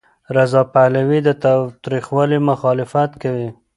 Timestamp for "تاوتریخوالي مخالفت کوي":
1.43-3.49